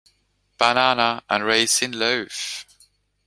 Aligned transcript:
Banana 0.57 1.21
and 1.29 1.43
raisin 1.43 1.91
loaf. 1.91 2.65